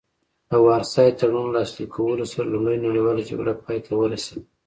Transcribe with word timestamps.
د 0.49 0.51
وارسای 0.67 1.09
تړون 1.19 1.47
لاسلیک 1.57 1.89
کولو 1.97 2.25
سره 2.31 2.51
لومړۍ 2.53 2.77
نړیواله 2.85 3.21
جګړه 3.29 3.53
پای 3.63 3.77
ته 3.85 3.91
ورسیده 4.01 4.45